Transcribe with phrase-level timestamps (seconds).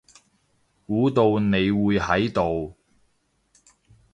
[0.87, 2.75] 估到你會喺度